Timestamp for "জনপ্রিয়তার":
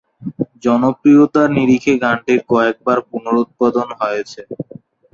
0.63-1.47